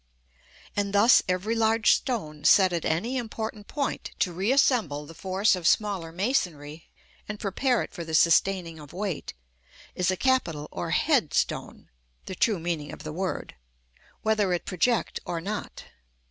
[0.75, 5.67] And thus every large stone set at any important point to reassemble the force of
[5.67, 6.89] smaller masonry
[7.29, 9.35] and prepare it for the sustaining of weight,
[9.93, 11.87] is a capital or "head" stone
[12.25, 13.53] (the true meaning of the word)
[14.23, 15.83] whether it project or not.